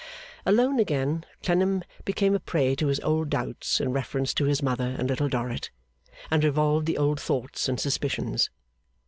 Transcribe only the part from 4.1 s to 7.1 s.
to his mother and Little Dorrit, and revolved the